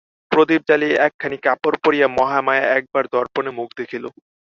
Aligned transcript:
প্রদীপ 0.31 0.61
জ্বালিয়া 0.69 0.97
একখানি 1.07 1.37
কাপড় 1.45 1.77
পরিয়া 1.83 2.07
মহামায়া 2.17 2.65
একবার 2.77 3.03
দর্পণে 3.15 3.51
মুখ 3.57 3.69
দেখিল। 3.79 4.03